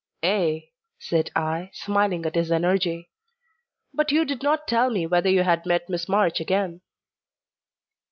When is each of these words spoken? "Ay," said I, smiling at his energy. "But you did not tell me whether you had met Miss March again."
"Ay," 0.23 0.71
said 0.97 1.29
I, 1.35 1.69
smiling 1.75 2.25
at 2.25 2.33
his 2.33 2.51
energy. 2.51 3.11
"But 3.93 4.11
you 4.11 4.25
did 4.25 4.41
not 4.41 4.67
tell 4.67 4.89
me 4.89 5.05
whether 5.05 5.29
you 5.29 5.43
had 5.43 5.63
met 5.63 5.89
Miss 5.89 6.09
March 6.09 6.39
again." 6.39 6.81